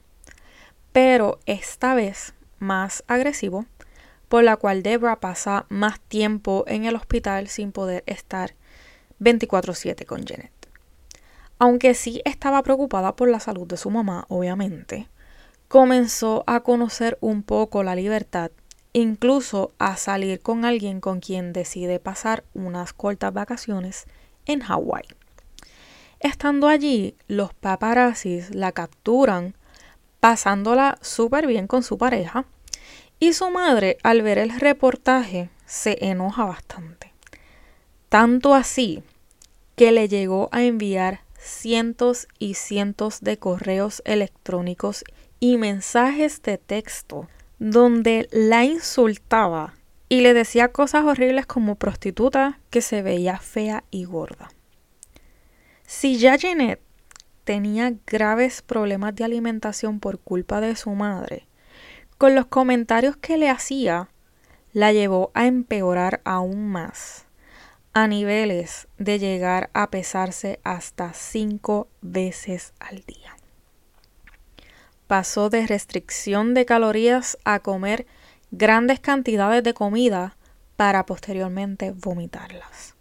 pero 0.91 1.39
esta 1.45 1.95
vez 1.95 2.33
más 2.59 3.05
agresivo, 3.09 3.67
por 4.29 4.43
la 4.43 4.57
cual 4.57 4.83
Debra 4.83 5.21
pasa 5.21 5.67
más 5.69 6.01
tiempo 6.01 6.65
en 6.67 6.87
el 6.87 6.97
hospital 6.97 7.49
sin 7.49 7.73
poder 7.73 8.03
estar 8.07 8.55
24/7 9.19 10.07
con 10.07 10.25
Janet. 10.25 10.51
Aunque 11.59 11.93
sí 11.93 12.23
estaba 12.25 12.63
preocupada 12.63 13.17
por 13.17 13.29
la 13.29 13.39
salud 13.39 13.67
de 13.67 13.77
su 13.77 13.91
mamá, 13.91 14.25
obviamente, 14.29 15.09
comenzó 15.69 16.43
a 16.47 16.61
conocer 16.61 17.19
un 17.21 17.43
poco 17.43 17.83
la 17.83 17.95
libertad, 17.95 18.51
incluso 18.95 19.73
a 19.79 19.99
salir 19.99 20.41
con 20.41 20.65
alguien 20.65 21.03
con 21.03 21.21
quien 21.21 21.53
decide 21.53 21.99
pasar 21.99 22.45
unas 22.55 22.95
cortas 22.95 23.35
vacaciones 23.35 24.07
en 24.47 24.61
Hawái. 24.61 25.05
Estando 26.21 26.69
allí, 26.69 27.17
los 27.29 27.55
paparazzis 27.55 28.55
la 28.55 28.73
capturan 28.73 29.57
pasándola 30.21 30.99
súper 31.01 31.47
bien 31.47 31.67
con 31.67 31.83
su 31.83 31.97
pareja 31.97 32.45
y 33.19 33.33
su 33.33 33.51
madre 33.51 33.97
al 34.03 34.21
ver 34.21 34.37
el 34.37 34.59
reportaje 34.61 35.49
se 35.65 35.97
enoja 36.05 36.45
bastante. 36.45 37.15
Tanto 38.11 38.55
así 38.55 39.03
que 39.77 39.93
le 39.93 40.09
llegó 40.09 40.51
a 40.53 40.63
enviar 40.63 41.21
cientos 41.39 42.29
y 42.39 42.53
cientos 42.53 43.23
de 43.23 43.39
correos 43.39 44.03
electrónicos 44.05 45.05
y 45.39 45.57
mensajes 45.57 46.43
de 46.43 46.59
texto 46.59 47.29
donde 47.59 48.29
la 48.31 48.65
insultaba 48.65 49.75
y 50.11 50.21
le 50.21 50.35
decía 50.35 50.69
cosas 50.69 51.05
horribles 51.05 51.47
como 51.47 51.77
prostituta 51.77 52.59
que 52.69 52.83
se 52.83 53.01
veía 53.01 53.39
fea 53.39 53.85
y 53.91 54.05
gorda. 54.05 54.51
Si 55.93 56.19
ya 56.19 56.37
Jeanette 56.37 56.81
tenía 57.43 57.93
graves 58.07 58.63
problemas 58.63 59.13
de 59.17 59.25
alimentación 59.25 59.99
por 59.99 60.21
culpa 60.21 60.61
de 60.61 60.77
su 60.77 60.91
madre, 60.91 61.49
con 62.17 62.37
los 62.37 62.47
comentarios 62.47 63.17
que 63.17 63.37
le 63.37 63.51
hacía, 63.51 64.09
la 64.73 64.93
llevó 64.93 65.33
a 65.35 65.47
empeorar 65.47 66.21
aún 66.25 66.69
más 66.69 67.27
a 67.93 68.07
niveles 68.07 68.87
de 68.99 69.19
llegar 69.19 69.69
a 69.75 69.91
pesarse 69.91 70.61
hasta 70.63 71.13
cinco 71.13 71.89
veces 72.03 72.73
al 72.79 73.01
día. 73.01 73.37
Pasó 75.09 75.51
de 75.51 75.67
restricción 75.67 76.55
de 76.55 76.67
calorías 76.67 77.37
a 77.45 77.59
comer 77.59 78.07
grandes 78.53 79.01
cantidades 79.01 79.65
de 79.65 79.75
comida 79.75 80.37
para 80.77 81.05
posteriormente 81.05 81.91
vomitarlas. 81.91 82.95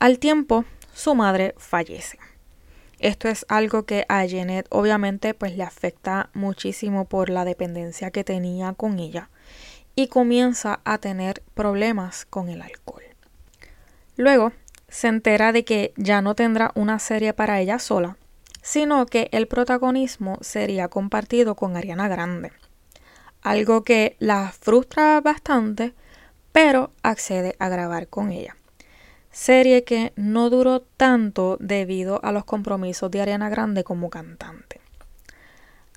Al 0.00 0.18
tiempo, 0.18 0.64
su 0.92 1.14
madre 1.14 1.54
fallece. 1.58 2.18
Esto 2.98 3.28
es 3.28 3.44
algo 3.48 3.84
que 3.84 4.04
a 4.08 4.24
Jeanette 4.24 4.68
obviamente 4.70 5.34
pues 5.34 5.56
le 5.56 5.64
afecta 5.64 6.30
muchísimo 6.34 7.04
por 7.06 7.30
la 7.30 7.44
dependencia 7.44 8.10
que 8.10 8.22
tenía 8.22 8.74
con 8.74 9.00
ella 9.00 9.28
y 9.96 10.06
comienza 10.06 10.80
a 10.84 10.98
tener 10.98 11.42
problemas 11.54 12.24
con 12.24 12.48
el 12.48 12.62
alcohol. 12.62 13.02
Luego 14.16 14.52
se 14.88 15.08
entera 15.08 15.52
de 15.52 15.64
que 15.64 15.92
ya 15.96 16.22
no 16.22 16.34
tendrá 16.34 16.70
una 16.74 16.98
serie 16.98 17.32
para 17.32 17.60
ella 17.60 17.78
sola, 17.78 18.16
sino 18.62 19.06
que 19.06 19.28
el 19.32 19.48
protagonismo 19.48 20.38
sería 20.40 20.88
compartido 20.88 21.56
con 21.56 21.76
Ariana 21.76 22.08
Grande. 22.08 22.52
algo 23.42 23.82
que 23.82 24.16
la 24.20 24.52
frustra 24.52 25.20
bastante, 25.20 25.94
pero 26.52 26.92
accede 27.02 27.56
a 27.58 27.68
grabar 27.68 28.06
con 28.06 28.30
ella. 28.30 28.56
Serie 29.32 29.82
que 29.82 30.12
no 30.14 30.50
duró 30.50 30.82
tanto 30.82 31.56
debido 31.58 32.22
a 32.22 32.32
los 32.32 32.44
compromisos 32.44 33.10
de 33.10 33.22
Ariana 33.22 33.48
Grande 33.48 33.82
como 33.82 34.10
cantante. 34.10 34.80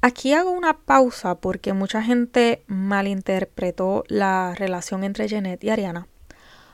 Aquí 0.01 0.33
hago 0.33 0.51
una 0.51 0.77
pausa 0.77 1.35
porque 1.35 1.73
mucha 1.73 2.01
gente 2.01 2.63
malinterpretó 2.67 4.03
la 4.07 4.55
relación 4.55 5.03
entre 5.03 5.27
Jeanette 5.27 5.63
y 5.65 5.69
Ariana. 5.69 6.07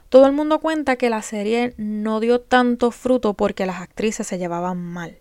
Todo 0.09 0.27
el 0.27 0.33
mundo 0.33 0.59
cuenta 0.59 0.97
que 0.97 1.09
la 1.09 1.21
serie 1.21 1.73
no 1.77 2.19
dio 2.19 2.41
tanto 2.41 2.91
fruto 2.91 3.33
porque 3.33 3.65
las 3.65 3.81
actrices 3.81 4.27
se 4.27 4.37
llevaban 4.37 4.77
mal, 4.77 5.17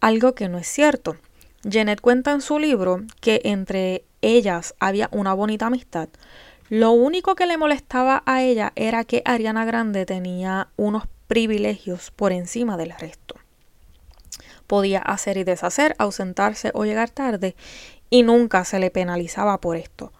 algo 0.00 0.34
que 0.34 0.48
no 0.48 0.58
es 0.58 0.66
cierto. 0.66 1.16
Jeanette 1.62 2.00
cuenta 2.00 2.32
en 2.32 2.40
su 2.40 2.58
libro 2.58 3.02
que 3.20 3.40
entre 3.44 4.04
ellas 4.20 4.74
había 4.78 5.08
una 5.12 5.32
bonita 5.32 5.66
amistad. 5.66 6.08
Lo 6.68 6.90
único 6.90 7.36
que 7.36 7.46
le 7.46 7.58
molestaba 7.58 8.24
a 8.26 8.42
ella 8.42 8.72
era 8.74 9.04
que 9.04 9.22
Ariana 9.24 9.64
Grande 9.64 10.04
tenía 10.04 10.68
unos 10.76 11.04
privilegios 11.28 12.10
por 12.10 12.32
encima 12.32 12.76
del 12.76 12.90
resto. 12.90 13.36
Podía 14.66 14.98
hacer 14.98 15.36
y 15.36 15.44
deshacer, 15.44 15.94
ausentarse 15.98 16.72
o 16.74 16.84
llegar 16.84 17.10
tarde 17.10 17.54
y 18.10 18.24
nunca 18.24 18.64
se 18.64 18.80
le 18.80 18.90
penalizaba 18.90 19.60
por 19.60 19.76
esto. 19.76 20.12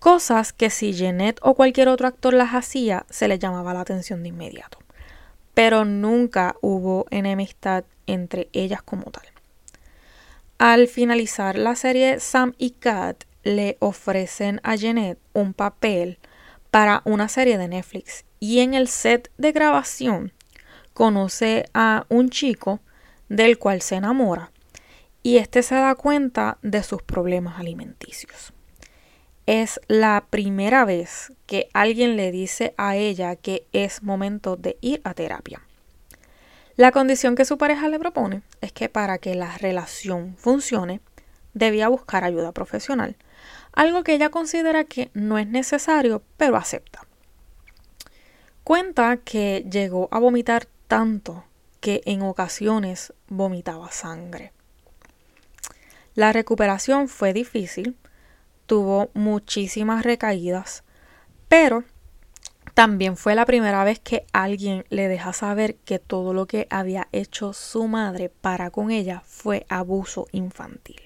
Cosas 0.00 0.52
que 0.52 0.70
si 0.70 0.92
Jeanette 0.92 1.38
o 1.42 1.54
cualquier 1.54 1.88
otro 1.88 2.08
actor 2.08 2.34
las 2.34 2.50
hacía, 2.50 3.06
se 3.08 3.28
le 3.28 3.38
llamaba 3.38 3.72
la 3.72 3.80
atención 3.80 4.22
de 4.22 4.30
inmediato. 4.30 4.78
Pero 5.54 5.84
nunca 5.84 6.56
hubo 6.60 7.06
enemistad 7.10 7.84
entre 8.06 8.48
ellas 8.52 8.82
como 8.82 9.04
tal. 9.04 9.24
Al 10.58 10.88
finalizar 10.88 11.56
la 11.58 11.76
serie, 11.76 12.18
Sam 12.18 12.54
y 12.58 12.70
Kat 12.70 13.24
le 13.46 13.76
ofrecen 13.78 14.60
a 14.64 14.74
Jeanette 14.74 15.20
un 15.32 15.54
papel 15.54 16.18
para 16.72 17.00
una 17.04 17.28
serie 17.28 17.58
de 17.58 17.68
Netflix 17.68 18.24
y 18.40 18.58
en 18.58 18.74
el 18.74 18.88
set 18.88 19.30
de 19.38 19.52
grabación 19.52 20.32
conoce 20.94 21.64
a 21.72 22.06
un 22.08 22.28
chico 22.28 22.80
del 23.28 23.58
cual 23.58 23.82
se 23.82 23.94
enamora 23.94 24.50
y 25.22 25.36
este 25.38 25.62
se 25.62 25.76
da 25.76 25.94
cuenta 25.94 26.58
de 26.62 26.82
sus 26.82 27.02
problemas 27.02 27.60
alimenticios. 27.60 28.52
Es 29.46 29.80
la 29.86 30.26
primera 30.28 30.84
vez 30.84 31.32
que 31.46 31.68
alguien 31.72 32.16
le 32.16 32.32
dice 32.32 32.74
a 32.76 32.96
ella 32.96 33.36
que 33.36 33.64
es 33.72 34.02
momento 34.02 34.56
de 34.56 34.76
ir 34.80 35.00
a 35.04 35.14
terapia. 35.14 35.62
La 36.74 36.90
condición 36.90 37.36
que 37.36 37.44
su 37.44 37.58
pareja 37.58 37.88
le 37.88 38.00
propone 38.00 38.42
es 38.60 38.72
que 38.72 38.88
para 38.88 39.18
que 39.18 39.36
la 39.36 39.56
relación 39.58 40.34
funcione 40.36 41.00
debía 41.54 41.88
buscar 41.88 42.24
ayuda 42.24 42.50
profesional, 42.52 43.16
algo 43.76 44.02
que 44.02 44.14
ella 44.14 44.30
considera 44.30 44.84
que 44.84 45.10
no 45.14 45.38
es 45.38 45.46
necesario, 45.46 46.22
pero 46.36 46.56
acepta. 46.56 47.06
Cuenta 48.64 49.18
que 49.18 49.64
llegó 49.70 50.08
a 50.10 50.18
vomitar 50.18 50.66
tanto 50.88 51.44
que 51.80 52.00
en 52.06 52.22
ocasiones 52.22 53.12
vomitaba 53.28 53.92
sangre. 53.92 54.52
La 56.14 56.32
recuperación 56.32 57.08
fue 57.08 57.32
difícil, 57.32 57.96
tuvo 58.64 59.10
muchísimas 59.12 60.04
recaídas, 60.04 60.82
pero 61.48 61.84
también 62.72 63.16
fue 63.16 63.34
la 63.34 63.44
primera 63.44 63.84
vez 63.84 64.00
que 64.00 64.26
alguien 64.32 64.84
le 64.88 65.08
deja 65.08 65.32
saber 65.32 65.76
que 65.76 65.98
todo 65.98 66.32
lo 66.32 66.46
que 66.46 66.66
había 66.70 67.08
hecho 67.12 67.52
su 67.52 67.86
madre 67.86 68.30
para 68.30 68.70
con 68.70 68.90
ella 68.90 69.22
fue 69.26 69.66
abuso 69.68 70.26
infantil. 70.32 71.05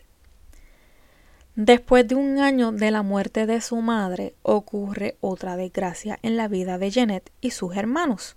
Después 1.57 2.07
de 2.07 2.15
un 2.15 2.39
año 2.39 2.71
de 2.71 2.91
la 2.91 3.03
muerte 3.03 3.47
de 3.47 3.61
su 3.61 3.77
madre, 3.77 4.35
ocurre 4.43 5.17
otra 5.21 5.57
desgracia 5.57 6.19
en 6.23 6.37
la 6.37 6.49
vida 6.49 6.79
de 6.79 6.91
Jeanette 6.91 7.33
y 7.41 7.51
sus 7.51 7.77
hermanos. 7.77 8.37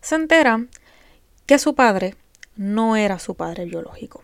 Se 0.00 0.14
enteran 0.14 0.70
que 1.44 1.58
su 1.58 1.74
padre 1.74 2.16
no 2.56 2.96
era 2.96 3.18
su 3.18 3.34
padre 3.34 3.66
biológico, 3.66 4.22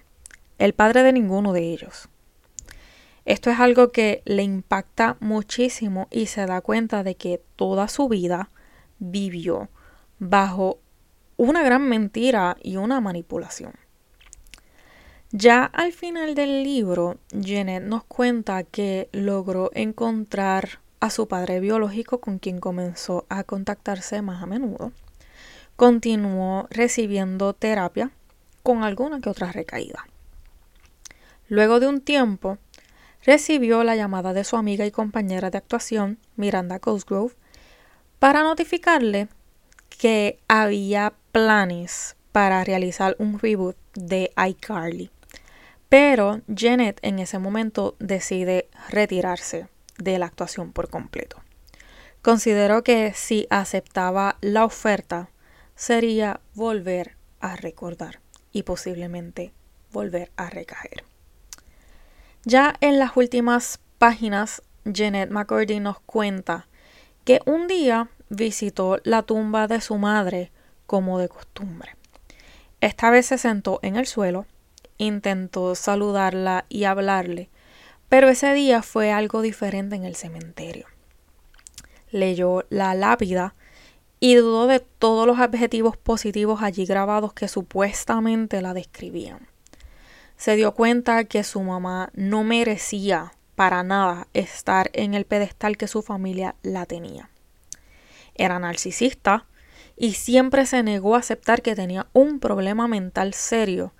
el 0.59 0.72
padre 0.72 1.02
de 1.02 1.12
ninguno 1.12 1.52
de 1.52 1.72
ellos. 1.72 2.09
Esto 3.24 3.50
es 3.50 3.61
algo 3.61 3.92
que 3.92 4.22
le 4.24 4.42
impacta 4.42 5.16
muchísimo 5.20 6.09
y 6.11 6.26
se 6.26 6.46
da 6.46 6.61
cuenta 6.61 7.04
de 7.04 7.14
que 7.14 7.40
toda 7.57 7.87
su 7.88 8.09
vida 8.09 8.50
vivió 8.98 9.68
bajo 10.18 10.80
una 11.37 11.62
gran 11.62 11.88
mentira 11.88 12.57
y 12.62 12.76
una 12.76 13.00
manipulación. 13.00 13.74
Ya 15.33 15.64
al 15.64 15.92
final 15.92 16.35
del 16.35 16.62
libro, 16.62 17.16
Jeanette 17.31 17.85
nos 17.85 18.05
cuenta 18.05 18.62
que 18.64 19.09
logró 19.12 19.71
encontrar 19.75 20.81
a 21.01 21.11
su 21.11 21.27
padre 21.27 21.59
biológico 21.59 22.21
con 22.21 22.38
quien 22.38 22.61
comenzó 22.61 23.27
a 23.29 23.42
contactarse 23.42 24.23
más 24.23 24.42
a 24.42 24.47
menudo 24.47 24.92
continuó 25.77 26.68
recibiendo 26.71 27.55
terapia 27.55 28.11
con 28.62 28.85
alguna 28.85 29.21
que 29.21 29.29
otra 29.29 29.53
recaída. 29.53 30.07
Luego 31.49 31.81
de 31.81 31.88
un 31.88 32.01
tiempo, 32.01 32.59
recibió 33.25 33.83
la 33.85 33.97
llamada 33.97 34.33
de 34.33 34.45
su 34.45 34.57
amiga 34.57 34.87
y 34.87 34.90
compañera 34.90 35.51
de 35.51 35.59
actuación, 35.59 36.18
Miranda 36.37 36.79
Cosgrove, 36.79 37.35
para 38.18 38.42
notificarle 38.42 39.29
que 39.88 40.38
había 40.49 41.14
planes 41.33 42.16
para 42.31 42.62
realizar 42.64 43.16
un 43.18 43.38
reboot 43.38 43.77
de 43.95 44.33
iCarly. 44.37 45.11
Pero 45.92 46.40
Janet 46.48 46.98
en 47.02 47.18
ese 47.18 47.38
momento 47.38 47.96
decide 47.98 48.70
retirarse 48.88 49.68
de 49.98 50.18
la 50.18 50.24
actuación 50.24 50.72
por 50.72 50.88
completo. 50.88 51.42
Consideró 52.22 52.83
que 52.83 53.12
si 53.12 53.46
aceptaba 53.50 54.38
la 54.40 54.64
oferta 54.64 55.28
sería 55.74 56.40
volver 56.55 57.18
a 57.40 57.57
recordar 57.57 58.20
y 58.52 58.62
posiblemente 58.62 59.52
volver 59.92 60.33
a 60.37 60.48
recaer. 60.48 61.05
Ya 62.46 62.74
en 62.81 62.98
las 62.98 63.14
últimas 63.14 63.78
páginas, 63.98 64.62
Janet 64.90 65.28
McCurdy 65.28 65.78
nos 65.78 66.00
cuenta 66.00 66.68
que 67.26 67.40
un 67.44 67.66
día 67.66 68.09
visitó 68.31 68.98
la 69.05 69.24
tumba 69.24 69.66
de 69.66 69.83
su 69.83 69.98
madre 69.98 70.52
como 70.87 71.18
de 71.18 71.28
costumbre. 71.28 71.96
Esta 72.81 73.11
vez 73.11 73.26
se 73.26 73.37
sentó 73.37 73.78
en 73.83 73.96
el 73.96 74.07
suelo, 74.07 74.46
intentó 75.02 75.74
saludarla 75.74 76.64
y 76.68 76.84
hablarle, 76.84 77.50
pero 78.08 78.28
ese 78.28 78.52
día 78.54 78.82
fue 78.82 79.12
algo 79.12 79.42
diferente 79.42 79.96
en 79.96 80.04
el 80.04 80.16
cementerio. 80.16 80.86
Leyó 82.10 82.64
la 82.68 82.94
lápida 82.94 83.54
y 84.20 84.34
dudó 84.36 84.66
de 84.66 84.80
todos 84.80 85.26
los 85.26 85.38
adjetivos 85.38 85.96
positivos 85.96 86.62
allí 86.62 86.84
grabados 86.84 87.32
que 87.32 87.48
supuestamente 87.48 88.62
la 88.62 88.74
describían. 88.74 89.48
Se 90.36 90.56
dio 90.56 90.74
cuenta 90.74 91.24
que 91.24 91.42
su 91.42 91.62
mamá 91.62 92.10
no 92.14 92.44
merecía 92.44 93.32
para 93.56 93.82
nada 93.82 94.28
estar 94.34 94.90
en 94.92 95.14
el 95.14 95.24
pedestal 95.24 95.76
que 95.76 95.88
su 95.88 96.02
familia 96.02 96.54
la 96.62 96.86
tenía. 96.86 97.30
Era 98.34 98.58
narcisista 98.58 99.46
y 99.96 100.14
siempre 100.14 100.66
se 100.66 100.82
negó 100.82 101.16
a 101.16 101.18
aceptar 101.18 101.62
que 101.62 101.74
tenía 101.74 102.06
un 102.12 102.40
problema 102.40 102.88
mental 102.88 103.34
serio 103.34 103.92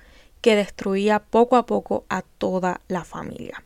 que 0.42 0.57
destruía 0.57 1.20
poco 1.20 1.57
a 1.57 1.64
poco 1.64 2.05
a 2.11 2.20
toda 2.20 2.83
la 2.88 3.05
familia. 3.05 3.64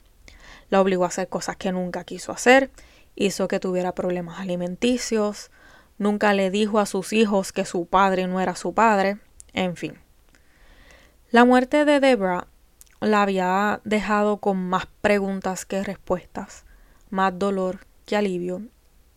La 0.68 0.80
obligó 0.80 1.04
a 1.04 1.08
hacer 1.08 1.28
cosas 1.28 1.56
que 1.56 1.72
nunca 1.72 2.04
quiso 2.04 2.30
hacer, 2.30 2.70
hizo 3.16 3.48
que 3.48 3.58
tuviera 3.58 3.94
problemas 3.94 4.38
alimenticios, 4.38 5.50
nunca 5.98 6.34
le 6.34 6.50
dijo 6.50 6.78
a 6.78 6.86
sus 6.86 7.12
hijos 7.12 7.52
que 7.52 7.64
su 7.64 7.86
padre 7.86 8.26
no 8.28 8.40
era 8.40 8.54
su 8.54 8.74
padre, 8.74 9.18
en 9.54 9.76
fin. 9.76 9.98
La 11.30 11.44
muerte 11.44 11.84
de 11.84 11.98
Debra 11.98 12.46
la 13.00 13.22
había 13.22 13.80
dejado 13.84 14.36
con 14.36 14.58
más 14.68 14.86
preguntas 15.00 15.64
que 15.64 15.82
respuestas, 15.82 16.64
más 17.10 17.38
dolor 17.38 17.86
que 18.04 18.16
alivio 18.16 18.62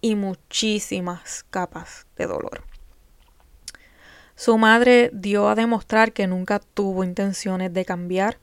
y 0.02 0.16
muchísimas 0.16 1.46
capas 1.50 2.08
de 2.18 2.26
dolor. 2.26 2.69
Su 4.40 4.58
madre 4.58 5.12
dio 5.12 5.50
a 5.50 5.56
demostrar 5.56 6.14
que 6.14 6.26
nunca 6.26 6.60
tuvo 6.60 7.04
intenciones 7.04 7.74
de 7.74 7.84
cambiar 7.84 8.38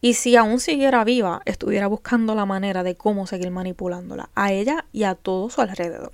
y 0.00 0.14
si 0.14 0.36
aún 0.36 0.60
siguiera 0.60 1.02
viva, 1.02 1.42
estuviera 1.46 1.88
buscando 1.88 2.36
la 2.36 2.46
manera 2.46 2.84
de 2.84 2.94
cómo 2.94 3.26
seguir 3.26 3.50
manipulándola 3.50 4.30
a 4.36 4.52
ella 4.52 4.86
y 4.92 5.02
a 5.02 5.16
todo 5.16 5.50
su 5.50 5.60
alrededor. 5.60 6.12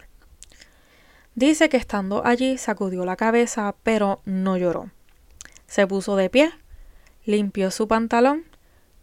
Dice 1.34 1.68
que 1.68 1.76
estando 1.76 2.24
allí 2.24 2.56
sacudió 2.56 3.04
la 3.04 3.16
cabeza, 3.16 3.74
pero 3.82 4.22
no 4.24 4.56
lloró. 4.56 4.90
Se 5.66 5.86
puso 5.86 6.16
de 6.16 6.30
pie, 6.30 6.50
limpió 7.26 7.70
su 7.70 7.86
pantalón, 7.88 8.46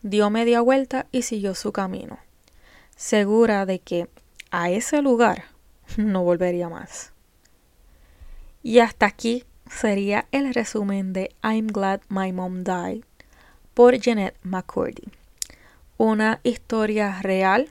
dio 0.01 0.31
media 0.31 0.61
vuelta 0.61 1.05
y 1.11 1.21
siguió 1.21 1.53
su 1.53 1.71
camino, 1.71 2.17
segura 2.95 3.67
de 3.67 3.77
que 3.77 4.09
a 4.49 4.71
ese 4.71 5.03
lugar 5.03 5.43
no 5.97 6.23
volvería 6.23 6.67
más. 6.67 7.13
Y 8.63 8.79
hasta 8.79 9.05
aquí 9.05 9.45
sería 9.69 10.25
el 10.31 10.53
resumen 10.53 11.13
de 11.13 11.33
I'm 11.43 11.67
Glad 11.67 12.01
My 12.09 12.33
Mom 12.33 12.63
Died 12.63 13.03
por 13.73 13.95
Jeanette 13.97 14.37
McCurdy. 14.43 15.09
Una 15.97 16.39
historia 16.43 17.21
real 17.21 17.69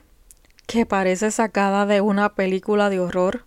que 0.65 0.85
parece 0.85 1.31
sacada 1.31 1.85
de 1.85 2.01
una 2.01 2.29
película 2.35 2.89
de 2.89 2.99
horror. 2.99 3.45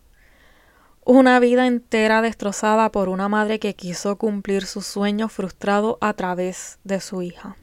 Una 1.04 1.40
vida 1.40 1.66
entera 1.66 2.22
destrozada 2.22 2.92
por 2.92 3.08
una 3.08 3.28
madre 3.28 3.58
que 3.58 3.74
quiso 3.74 4.16
cumplir 4.16 4.66
su 4.66 4.82
sueño 4.82 5.28
frustrado 5.28 5.98
a 6.00 6.12
través 6.12 6.78
de 6.84 7.00
su 7.00 7.22
hija, 7.22 7.56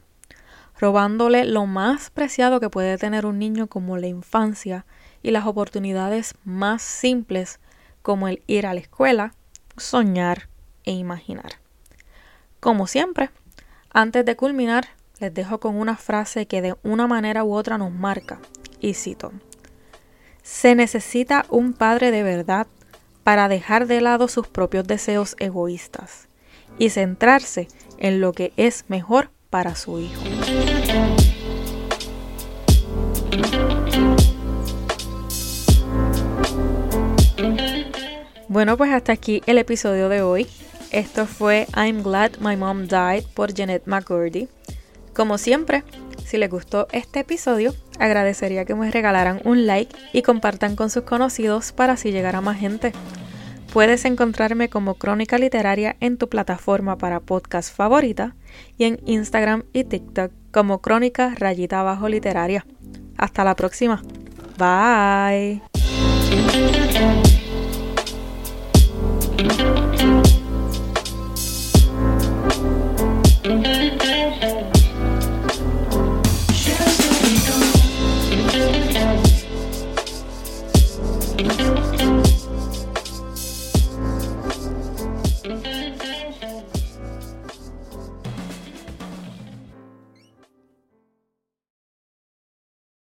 robándole 0.78 1.46
lo 1.46 1.64
más 1.64 2.10
preciado 2.10 2.60
que 2.60 2.68
puede 2.68 2.98
tener 2.98 3.24
un 3.24 3.38
niño 3.38 3.66
como 3.66 3.96
la 3.96 4.08
infancia 4.08 4.84
y 5.22 5.30
las 5.30 5.46
oportunidades 5.46 6.34
más 6.44 6.82
simples 6.82 7.60
como 8.02 8.28
el 8.28 8.42
ir 8.46 8.66
a 8.66 8.74
la 8.74 8.80
escuela, 8.80 9.34
soñar 9.78 10.49
e 10.84 10.92
imaginar. 10.92 11.58
Como 12.60 12.86
siempre, 12.86 13.30
antes 13.90 14.24
de 14.24 14.36
culminar, 14.36 14.88
les 15.18 15.32
dejo 15.32 15.60
con 15.60 15.76
una 15.76 15.96
frase 15.96 16.46
que 16.46 16.62
de 16.62 16.74
una 16.82 17.06
manera 17.06 17.44
u 17.44 17.54
otra 17.54 17.78
nos 17.78 17.92
marca, 17.92 18.38
y 18.80 18.94
cito, 18.94 19.32
Se 20.42 20.74
necesita 20.74 21.44
un 21.48 21.72
padre 21.72 22.10
de 22.10 22.22
verdad 22.22 22.66
para 23.24 23.48
dejar 23.48 23.86
de 23.86 24.00
lado 24.00 24.28
sus 24.28 24.48
propios 24.48 24.86
deseos 24.86 25.36
egoístas 25.38 26.28
y 26.78 26.90
centrarse 26.90 27.68
en 27.98 28.20
lo 28.20 28.32
que 28.32 28.52
es 28.56 28.84
mejor 28.88 29.30
para 29.50 29.74
su 29.74 29.98
hijo. 29.98 30.22
Bueno, 38.48 38.76
pues 38.76 38.90
hasta 38.92 39.12
aquí 39.12 39.42
el 39.46 39.58
episodio 39.58 40.08
de 40.08 40.22
hoy. 40.22 40.48
Esto 40.90 41.26
fue 41.26 41.66
I'm 41.76 42.02
Glad 42.02 42.38
My 42.40 42.56
Mom 42.56 42.88
Died 42.88 43.24
por 43.34 43.54
Jeanette 43.54 43.86
McGurdy. 43.86 44.48
Como 45.14 45.38
siempre, 45.38 45.84
si 46.24 46.36
les 46.36 46.50
gustó 46.50 46.88
este 46.92 47.20
episodio, 47.20 47.74
agradecería 47.98 48.64
que 48.64 48.74
me 48.74 48.90
regalaran 48.90 49.40
un 49.44 49.66
like 49.66 49.94
y 50.12 50.22
compartan 50.22 50.76
con 50.76 50.90
sus 50.90 51.04
conocidos 51.04 51.72
para 51.72 51.92
así 51.94 52.10
llegar 52.12 52.36
a 52.36 52.40
más 52.40 52.58
gente. 52.58 52.92
Puedes 53.72 54.04
encontrarme 54.04 54.68
como 54.68 54.94
Crónica 54.94 55.38
Literaria 55.38 55.96
en 56.00 56.18
tu 56.18 56.28
plataforma 56.28 56.98
para 56.98 57.20
podcast 57.20 57.72
favorita 57.74 58.34
y 58.76 58.84
en 58.84 59.00
Instagram 59.06 59.62
y 59.72 59.84
TikTok 59.84 60.32
como 60.52 60.80
Crónica 60.80 61.34
Rayita 61.36 61.80
Abajo 61.80 62.08
Literaria. 62.08 62.66
Hasta 63.16 63.44
la 63.44 63.54
próxima. 63.54 64.02
Bye. 64.58 65.62